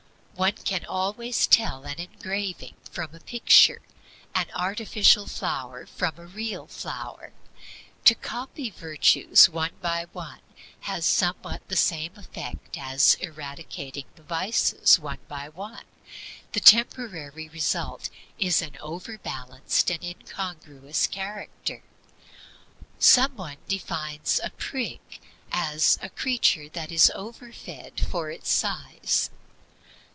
[0.33, 3.79] One can always tell an engraving from a picture,
[4.33, 7.31] an artificial flower from a real flower.
[8.05, 10.39] To copy virtues one by one
[10.89, 15.85] has somewhat the same effect as eradicating the vices one by one;
[16.53, 18.09] the temporary result
[18.39, 21.83] is an overbalanced and incongruous character.
[22.97, 25.01] Some one defines a prig
[25.51, 29.29] as "a creature that is over fed for its size."